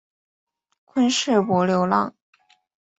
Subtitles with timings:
[0.83, 2.15] 昆士柏流浪